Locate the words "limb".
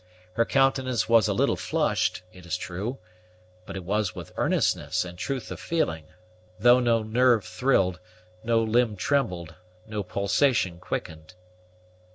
8.63-8.95